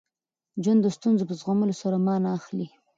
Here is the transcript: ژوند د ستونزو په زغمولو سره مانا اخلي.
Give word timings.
ژوند 0.63 0.79
د 0.83 0.87
ستونزو 0.97 1.23
په 1.29 1.33
زغمولو 1.39 1.75
سره 1.81 1.95
مانا 2.05 2.29
اخلي. 2.39 2.67